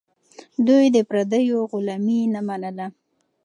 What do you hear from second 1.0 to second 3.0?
پردیو غلامي نه منله.